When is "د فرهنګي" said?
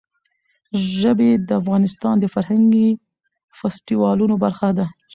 2.19-2.89